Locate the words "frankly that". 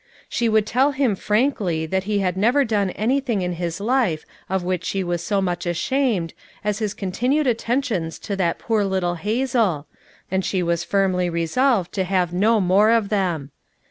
1.15-2.05